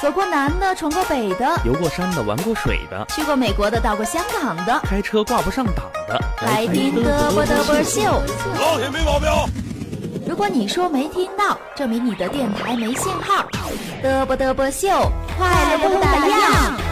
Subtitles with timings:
[0.00, 8.22] 走过南的，闯过北的，游过山的，玩过水的，去过美国的，到过香港的，开车挂不上档的，来听嘚啵嘚啵秀，
[8.58, 9.28] 老铁没毛病。
[10.26, 13.44] 如果你说没听到，证明你的电台没信号。
[14.02, 14.88] 嘚啵嘚啵秀，
[15.36, 16.89] 快乐不打烊。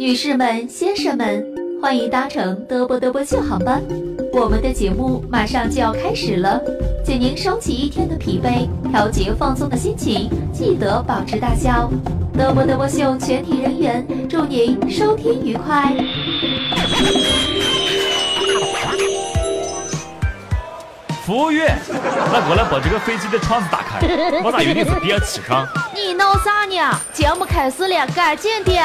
[0.00, 1.44] 女士们、先生们，
[1.82, 3.82] 欢迎搭乘德波德波秀航班，
[4.32, 6.58] 我们的节目马上就要开始了，
[7.04, 11.90] 请您收起一天的疲惫，调节放松的心情，记得保持大笑。
[12.32, 15.94] 德波德波秀全体人员祝您收听愉快。
[21.26, 21.78] 服务员，
[22.32, 24.00] 那过来把这个飞机的窗子打开，
[24.42, 25.68] 我咋有点是第二气窗？
[25.94, 26.98] 你闹啥呢？
[27.12, 28.82] 节目开始了，赶紧点。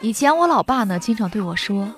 [0.00, 1.88] 以前我老爸呢，经常对我说：“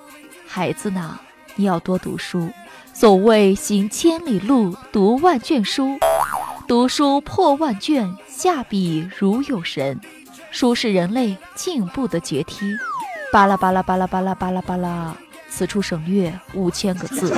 [0.47, 1.19] 孩子呢，
[1.55, 2.49] 你要多读书。
[2.93, 5.97] 所谓行千里路，读万卷书。
[6.67, 9.99] 读书破万卷，下笔如有神。
[10.51, 12.65] 书是人类进步的阶梯。”
[13.33, 15.13] 巴拉巴拉巴拉巴拉巴拉巴拉，
[15.49, 17.33] 此处省略五千个字。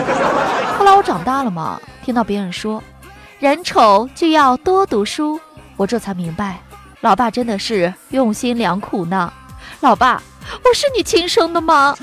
[0.98, 2.81] 后来我长大了嘛，听到别人说
[3.38, 5.39] “人丑就要多读书”，
[5.78, 6.59] 我这才明白，
[7.02, 9.31] 老爸真的是用心良苦呢。
[9.81, 10.20] 老爸，
[10.64, 11.95] 我是你亲生的吗？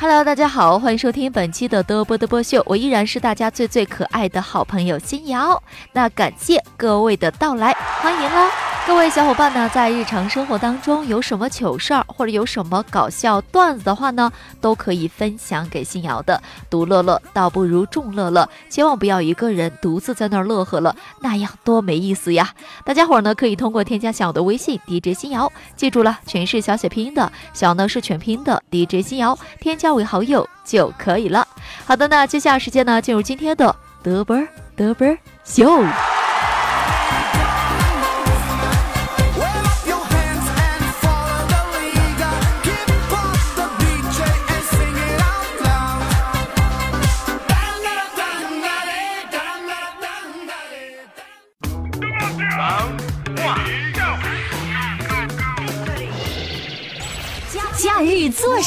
[0.00, 5.60] ？Hello，大家好，欢迎收听本期的嘚啵嘚啵秀，我依然是大家最最可爱的好朋友新瑶。
[5.92, 8.77] 那感谢各位的到来，欢迎啦！
[8.88, 14.32] 各位小伙伴呢，在日常生活当中有什么糗事儿，或者有什么搞笑段子的话呢，
[14.62, 16.42] 都可以分享给新瑶的。
[16.70, 22.48] 独乐乐倒不如众乐乐，千万不要一个人独自在那儿乐呵了，那样多没意思呀！
[22.82, 31.46] 大家伙儿呢，可以通过添加小的微信 DJ 新瑶，记住了，全是小写拼音的，小呢是全拼的 DJ 新瑶，添加为好友就可以了。
[31.84, 34.38] 好的，那接下来时间呢，进入今天的嘚啵
[34.78, 35.84] 嘚啵秀。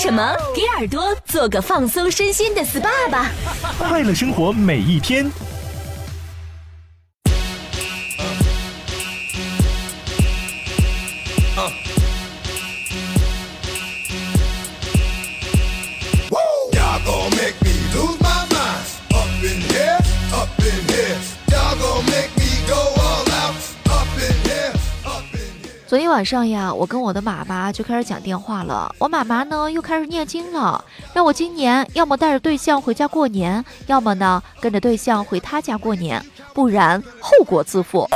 [0.01, 0.35] 什么？
[0.55, 3.29] 给耳朵做个放松身心的 SPA 吧！
[3.77, 5.31] 快乐生活每一天。
[26.21, 28.93] 晚上呀，我跟我的妈妈就开始讲电话了。
[28.99, 36.23] 我妈妈呢又开始念经了，让我今年要么带着对象回家过年，要么呢跟着对象回他家过年，
[36.53, 38.07] 不然后果自负。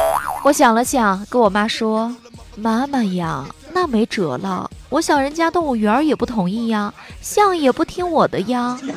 [0.43, 2.15] 我想了想，跟我妈说
[2.55, 4.69] ：“妈妈呀，那没辙了。
[4.89, 8.79] 我想人家动物园也不同意呀，象也不听我的呀。”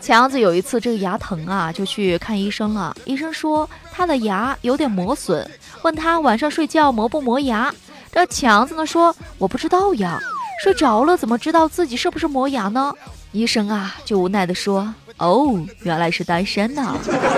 [0.00, 2.96] 强子有一次这个牙疼啊，就去看医生了。
[3.04, 5.44] 医生说他的牙有点磨损，
[5.82, 7.74] 问他晚上睡觉磨不磨牙。
[8.12, 10.20] 这强子呢说我不知道呀，
[10.62, 12.92] 睡着了怎么知道自己是不是磨牙呢？
[13.32, 16.96] 医生啊就无奈的说哦，原来是单身呢，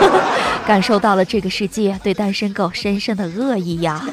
[0.69, 4.05] 感受到了这个世界对单身狗深深的恶意呀。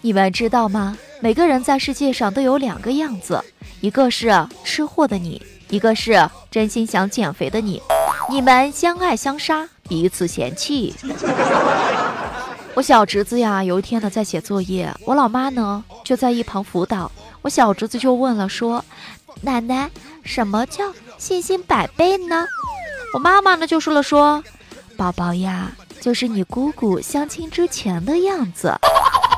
[0.00, 0.96] 你们知道吗？
[1.24, 3.42] 每个人在世界上都有两个样子，
[3.80, 5.40] 一个是吃货的你，
[5.70, 7.80] 一个是真心想减肥的你。
[8.28, 10.94] 你们相爱相杀，彼此嫌弃。
[12.74, 17.10] 我小侄子呀，有一天呢在写作业，我老妈呢就在一旁辅导。
[17.40, 18.84] 我小侄子就问了，说
[19.40, 19.88] ：“奶奶，
[20.24, 22.44] 什么叫信心百倍呢？”
[23.14, 24.44] 我妈妈呢就说了，说
[24.98, 25.72] ：“宝宝呀，
[26.02, 28.74] 就是你姑姑相亲之前的样子。”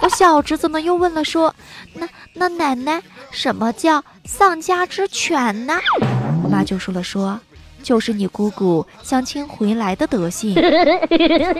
[0.06, 1.52] 我小侄子呢又问了，说
[1.94, 5.76] ：“那那奶奶，什么叫丧家之犬呢？”
[6.44, 7.40] 我妈就说了说。
[7.82, 10.54] 就是你姑姑相亲回来的德性。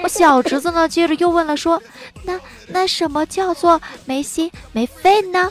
[0.03, 1.83] 我小侄子呢，接着又问了，说
[2.23, 2.39] ：“那
[2.69, 5.51] 那什么叫做没心没肺呢？”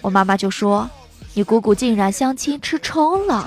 [0.00, 0.88] 我妈妈就说
[1.34, 3.46] ：“你姑姑竟然相亲吃撑了。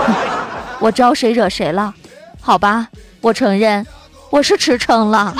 [0.80, 1.94] ”我招谁惹谁了？
[2.40, 2.88] 好吧，
[3.20, 3.86] 我承认
[4.30, 5.34] 我是吃撑了。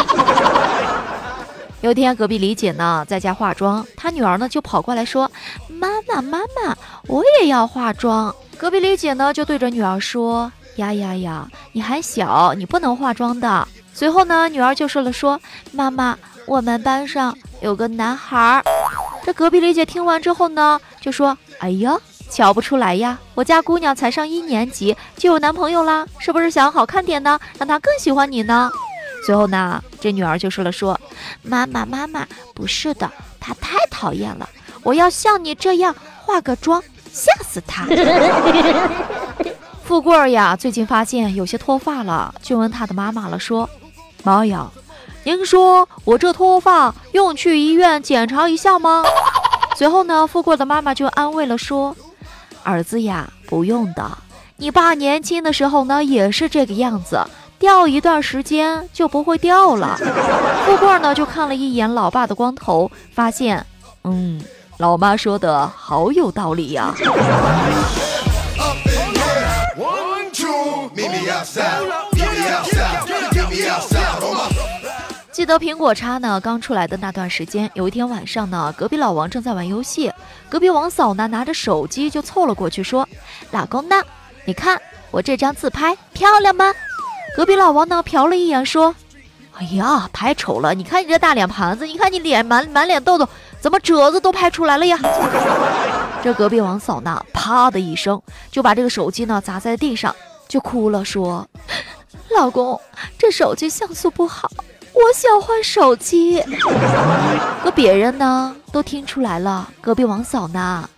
[1.84, 5.31] 有天隔壁李姐呢在家化妆，她女儿呢就跑过来说
[5.69, 6.75] ：“妈妈妈妈，
[7.08, 15.38] 我也要化妆。”隔壁李姐呢就对着女儿说：“呀呀呀，你还小，你不能化妆的。”随后呢，女儿就说了：“说
[15.72, 16.16] 妈妈，
[16.46, 18.64] 我们班上有个男孩。”
[19.22, 21.94] 这隔壁李姐听完之后呢，就说：“哎呀，
[22.30, 28.70] 瞧不出来呀，我家姑娘才上一年级就有男朋友啦，是不是想好看点呢，让她更喜欢你呢？”
[29.26, 31.00] 随后呢，这女儿就说了：“说
[31.40, 33.10] 妈妈妈妈，不是的，
[33.40, 34.46] 他太讨厌了，
[34.82, 37.86] 我要像你这样化个妆。”吓死他！
[39.82, 43.70] 富贵儿呀，最近发现有些脱发了，就问他的妈妈了，说
[44.22, 44.70] ：“妈呀，
[45.22, 49.04] 您说我这脱发用去医院检查一下吗？”
[49.74, 51.96] 随后呢，富贵的妈妈就安慰了，说
[52.62, 54.18] ：“儿子呀，不用的，
[54.56, 57.24] 你爸年轻的时候呢也是这个样子，
[57.64, 59.96] 掉一段时间就不会掉了。”
[60.66, 63.64] 富贵呢就看了一眼老爸的光头，发现，
[64.05, 64.38] 嗯。
[64.78, 66.93] 老妈说的好有道理呀！
[75.31, 80.12] 记得苹果叉呢刚出来的那段时间，有一天晚上呢，隔壁老王正在玩游戏，
[80.49, 83.08] 隔壁王嫂呢拿着手机就凑了过去说
[83.52, 84.02] ：“老公呢？
[84.44, 84.76] 你看
[85.12, 86.75] 我这张自拍漂亮吗？”
[87.34, 88.94] 隔壁老王呢瞟了一眼说
[89.58, 90.72] ：“哎呀，太丑了！
[90.72, 93.28] 你看你这大脸盘子，你看你脸满满脸痘痘。”
[93.60, 94.98] 怎么褶子都拍出来了呀？
[96.22, 98.20] 这隔壁王嫂呢，啪的一声
[98.50, 100.14] 就把这个手机呢砸在地上，
[100.46, 101.48] 就哭了，说
[102.36, 102.78] ：“老公，
[103.19, 104.50] 这手机像素不好，
[104.92, 106.40] 我想换手机。
[107.64, 110.88] ”可别人呢都听出来了，隔壁王嫂呢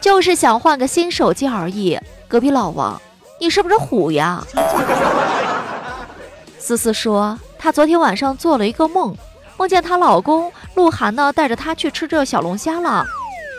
[0.00, 1.98] 就是想换个新手机而已。
[2.28, 3.02] 隔壁老王，
[3.40, 4.42] 你是不是虎呀？
[6.62, 9.16] 思思说，她昨天晚上做了一个梦。
[9.58, 13.04] 梦见她老公鹿晗呢，带着她去吃这小龙虾了。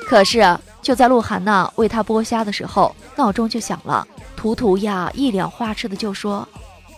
[0.08, 4.08] 可是就在鹿晗呢为她剥虾的时候，闹钟就响了。
[4.38, 6.48] 图图呀，一脸花痴的就说：“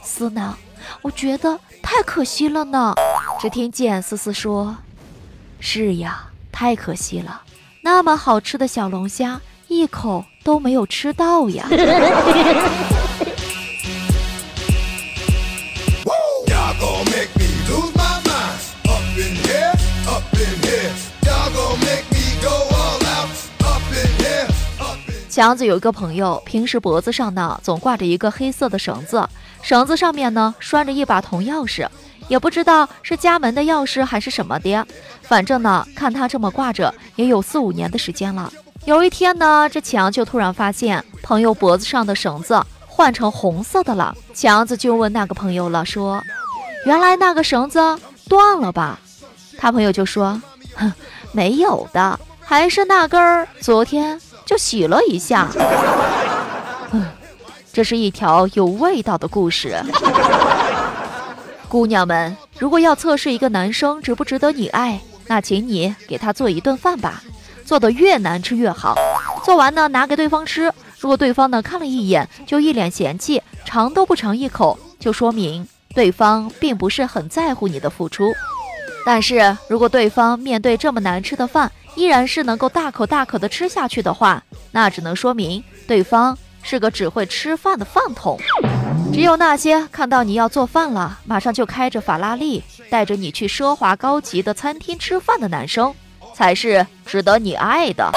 [0.04, 0.56] 思呢，
[1.02, 2.94] 我觉得太可惜了呢。”
[3.42, 4.78] 只听见思思说
[5.60, 7.42] ：“是呀，太可惜了，
[7.82, 11.66] 那么好吃的小龙虾，一口都没有吃到呀。
[25.36, 29.28] ”强子有一个朋友，平时脖子上呢总挂着一个黑色的绳子，
[29.62, 31.86] 绳子上面呢拴着一把铜钥匙，
[32.30, 34.88] 也不知道是家门的钥匙还是什么的。
[35.24, 38.50] 反正呢，看他这么挂着，也有四五年的时间了。
[38.86, 44.16] 有一天呢，这强就突然发现朋友脖子上的绳子换成红色的了。
[44.34, 46.24] 强子就问那个朋友了，说
[46.88, 48.00] ：“原来那个绳子
[48.30, 48.98] 断了吧？”
[49.60, 50.42] 他朋友就说
[50.76, 50.94] ：“哼，
[51.34, 55.50] 没有的，还是那根儿，昨天。”就洗了一下，
[56.92, 57.06] 嗯，
[57.74, 59.76] 这是一条有味道的故事。
[61.68, 67.24] 姑娘们，如果要测试一个男生值不值得你爱，那请你给他做一顿饭吧，
[67.66, 68.96] 做的越难吃越好。
[69.44, 70.72] 做完呢，拿给对方吃。
[71.00, 78.32] 如果对方呢看了一眼就一脸嫌弃，尝都不尝一口，就说明对方并不是很在乎你的付出。
[79.06, 88.40] 但是如果对方面对这么难吃的饭，依然是能够大口大口的吃下去的话，那只能说明对方是个只会吃饭的饭桶。
[89.14, 95.94] 只有那些看到你要做饭了，马上就开着法拉利带着你去奢华高级的餐厅吃饭的男生，
[96.34, 98.12] 才是值得你爱的。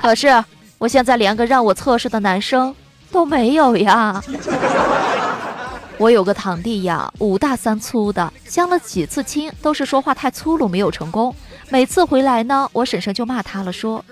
[0.00, 0.44] 可是
[0.76, 2.72] 我现在连个让我测试的男生
[3.10, 4.22] 都没有呀。
[5.98, 11.34] 我有个堂弟呀，五大三粗的，相了几次亲都是说话太粗鲁，没有成功。
[11.70, 14.04] 每次回来呢，我婶婶就骂他了，说：“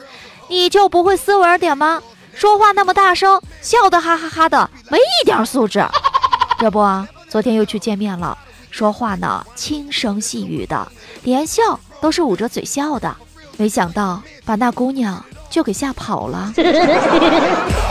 [0.51, 2.03] 你就不会斯文点吗？
[2.35, 5.87] 说话那么大声，笑得哈哈哈的，没一点素质。
[6.59, 6.85] ”这不，
[7.29, 8.37] 昨天又去见面了，
[8.71, 10.91] 说话呢轻声细语的，
[11.23, 13.17] 连笑都是捂着嘴笑的，
[13.57, 16.53] 没想到把那姑娘就给吓跑了。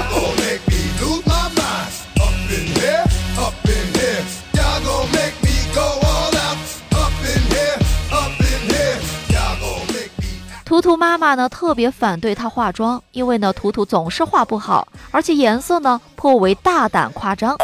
[10.75, 17.55] 图图妈妈呢特别反对她化妆，因为呢图图总是画不好，而且颜色呢颇为大胆夸张。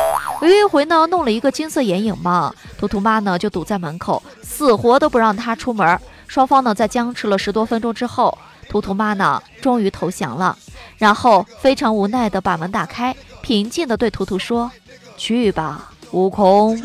[0.42, 6.00] 有一回呢弄了一个金色眼影嘛，图图妈呢就堵在门口，死活都不让她出门。
[6.26, 8.38] 双方呢在僵持了十多分钟之后，
[8.70, 10.58] 图图妈呢终于投降了，
[10.96, 14.72] 然后非常无奈的把门打开，平静的对图图说
[15.18, 16.82] ：“去吧，悟空。”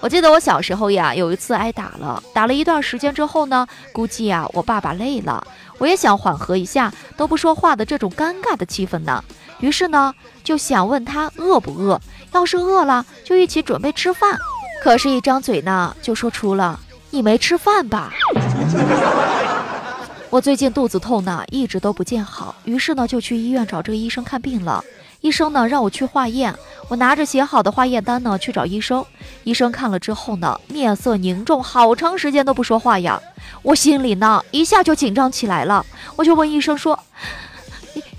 [0.00, 9.22] 我记得我小时候呀，有一次挨打了，打了一段时间之后呢，估计呀我爸爸累了，我也想缓和一下都不说话的这种尴尬的气氛呢，
[9.60, 12.00] 于是呢就想问他饿不饿，
[12.32, 14.38] 要是饿了就一起准备吃饭，
[14.82, 16.80] 可是，一张嘴呢就说出了
[17.10, 18.10] 你没吃饭吧。
[20.30, 24.82] 我最近肚子痛呢，一直都不见好，于是呢就去医院找这个医生看病了。
[25.20, 26.54] 医生呢让我去化验，
[26.88, 29.04] 我拿着写好的化验单呢去找医生。
[29.44, 33.20] 医生看了之后呢，面色凝重，好长时间都不说话呀。
[33.62, 35.84] 我心里呢一下就紧张起来了，
[36.16, 36.98] 我就问医生说：“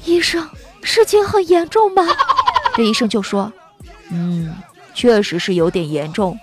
[0.05, 0.47] 医生，
[0.83, 2.05] 事情很严重吗？”
[2.75, 3.51] 这医生就说
[4.11, 4.55] ：“嗯，
[4.93, 6.37] 确实是有点严重。”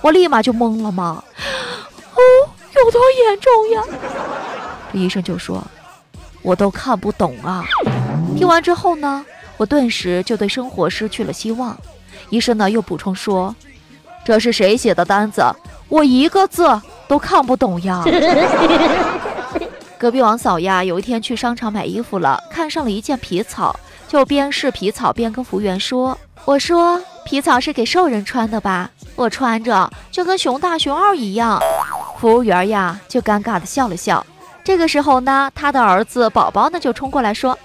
[0.00, 1.22] 我立马就懵了嘛，
[2.14, 2.20] 哦，
[2.74, 3.82] 有多严重呀？
[4.92, 5.62] 这医生就说
[6.40, 7.62] ：“我都看不懂啊。”
[8.36, 9.24] 听完之后呢？
[9.64, 11.74] 我顿时就对生活失去了希望。
[12.28, 13.56] 医生呢又补充说
[14.22, 15.42] ：“这是谁写的单子？
[15.88, 16.78] 我一个字
[17.08, 18.04] 都看不懂呀。
[19.98, 23.74] ”隔壁王嫂呀，有一天去商场买衣服了，看上了一件皮草，
[24.06, 28.90] 就边试皮草边跟服务员说：“我说皮草是给兽人穿的吧？
[29.16, 31.58] 我穿着就跟熊大熊二一样。”
[32.20, 34.26] 服务员呀就尴尬的笑了笑。
[34.62, 37.58] 这个时候呢，他的儿子宝宝呢就冲过来说：“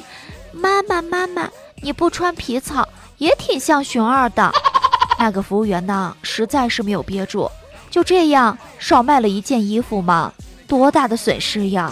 [0.53, 1.49] 妈妈，妈妈。”
[1.81, 2.85] 你不穿皮草
[3.19, 4.51] 也挺像熊二的。
[5.17, 7.49] 那个服务员呢，实在是没有憋住，
[7.89, 10.33] 就这样少卖了一件衣服吗？
[10.67, 11.91] 多大的损失呀！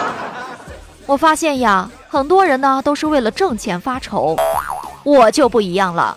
[1.06, 4.36] 我发现呀，很多人呢都是为了挣钱发愁，
[5.02, 6.16] 我就不一样了，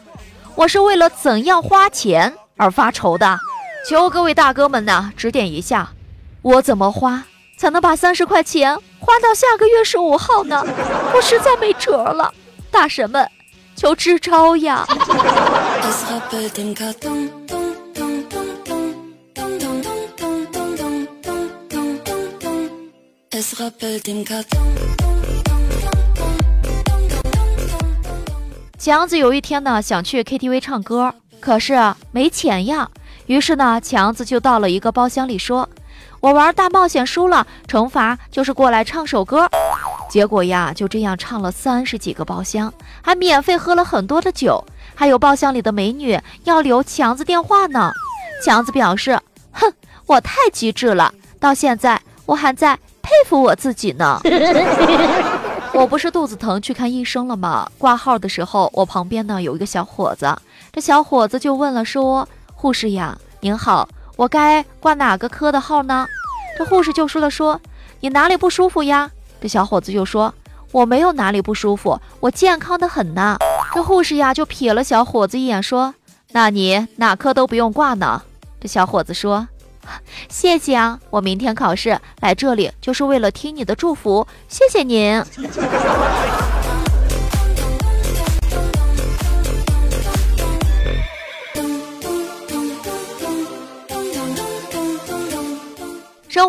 [0.56, 3.38] 我是为了怎样花钱而发愁的。
[3.90, 5.90] 求各位大哥们呢指点一下，
[6.42, 7.24] 我怎么花
[7.58, 10.66] 才能把三十块钱花到下个月十五号呢？
[11.14, 12.34] 我实在没辙了。
[12.72, 13.30] 大神们，
[13.76, 14.88] 求支招呀！
[28.80, 32.90] 强子有一天呢，想去 KTV 唱歌，可是没钱呀。
[33.26, 35.70] 于是呢，强子就到了一个包厢里说
[36.24, 39.46] ：“我玩大冒险输了，惩罚就是过来唱首歌。”
[40.10, 44.64] 结果呀，就这样唱了三十几个包厢，还免费喝了很多的酒，
[44.96, 47.92] 还有包厢里的美女要留强子电话呢。
[48.42, 49.20] 强子表示
[49.52, 49.70] ：“哼，
[50.06, 54.22] 我太机智了，到现在我还在佩服我自己呢。
[55.76, 57.70] ”我不是肚子疼去看医生了吗？
[57.78, 60.34] 挂号的时候，我旁边呢有一个小伙子，
[60.72, 62.26] 这小伙子就问了说
[62.56, 66.08] ：“护士呀，您好，我该挂哪个科的号呢？”
[66.58, 67.60] 这护士就说了说
[68.02, 69.10] ：“你哪里不舒服呀？”
[69.42, 70.34] 这小伙子就说
[70.72, 73.38] ：“我没有哪里不舒服，我健康的很呢。”
[73.74, 75.96] 这护士呀就瞥了小伙子一眼，说
[76.32, 78.22] ：“那你哪科都不用挂呢。”
[78.62, 79.48] 这小伙子说
[80.30, 85.22] ：“谢谢啊，我明天考试来这里就是为了听你的祝福，谢谢您。”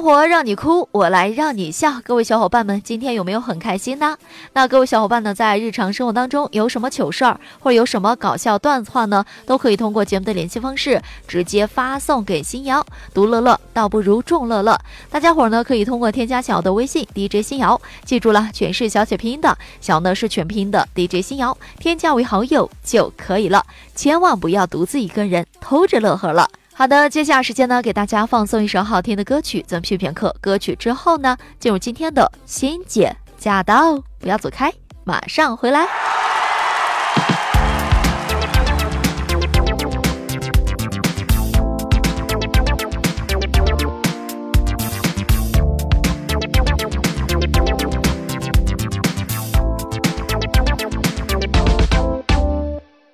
[0.04, 1.98] 活让你哭，我来让你笑。
[2.04, 4.18] 各位小伙伴们，今天有没有很开心呢？
[4.52, 12.84] 那各位小伙伴呢，在日常生活当中有什么糗事儿，或者有什么搞笑段子话呢，都可以通过节目的联系方式直接发送给新瑶。
[13.14, 14.78] 独乐乐倒不如众乐乐。
[15.08, 23.64] 大家伙呢，可以通过添加小的微信 DJ 新瑶，记住了，全是小写拼音的，小呢是全拼的 DJ 新瑶，添加为好友就可以了。
[23.94, 26.46] 千万不要独自一个人偷着乐呵了。
[26.76, 29.64] 好的，接下来时间呢，给大家放送一首好听的歌曲。
[29.66, 34.72] 咱们片刻歌曲之后呢，进入今天的仙姐驾到，不要走开，
[35.04, 35.86] 马上回来。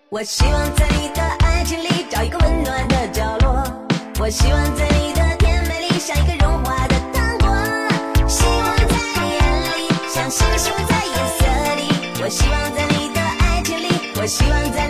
[0.08, 3.00] 我希望在你的爱情里找一个温暖的。
[4.22, 7.48] 我希望在你的甜美里像一个融化的糖果，
[8.28, 9.40] 希望在你眼
[9.78, 11.46] 里像星星在夜色
[11.76, 11.88] 里。
[12.22, 13.88] 我希望在你的爱情里，
[14.20, 14.86] 我希望在